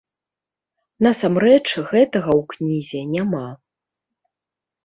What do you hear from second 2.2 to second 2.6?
ў